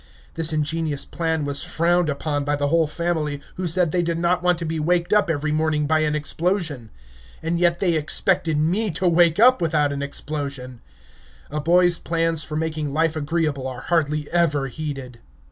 [0.33, 4.41] This ingenious plan was frowned on by the whole family, who said they did not
[4.41, 6.89] want to be waked up every morning by an explosion.
[7.43, 10.81] And yet they expected me to wake up without an explosion!
[11.51, 15.19] A boy's plans for making life agreeable are hardly ever heeded.